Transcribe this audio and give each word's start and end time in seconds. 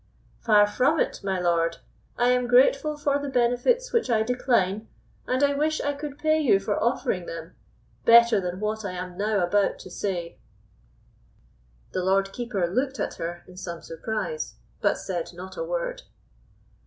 "Far 0.39 0.65
from 0.65 0.99
it, 0.99 1.19
my 1.23 1.39
lord; 1.39 1.77
I 2.17 2.29
am 2.29 2.47
grateful 2.47 2.97
for 2.97 3.19
the 3.19 3.29
benefits 3.29 3.93
which 3.93 4.09
I 4.09 4.23
decline, 4.23 4.87
and 5.27 5.43
I 5.43 5.53
wish 5.53 5.79
I 5.79 5.93
could 5.93 6.17
pay 6.17 6.39
you 6.39 6.59
for 6.59 6.81
offering 6.83 7.27
them, 7.27 7.53
better 8.03 8.41
than 8.41 8.59
what 8.59 8.83
I 8.83 8.93
am 8.93 9.15
now 9.15 9.45
about 9.45 9.77
to 9.77 9.91
say." 9.91 10.39
The 11.91 12.03
Lord 12.03 12.33
Keeper 12.33 12.65
looked 12.67 12.99
at 12.99 13.13
her 13.21 13.43
in 13.47 13.57
some 13.57 13.83
surprise, 13.83 14.55
but 14.81 14.97
said 14.97 15.31
not 15.35 15.55
a 15.55 15.63
word. 15.63 16.01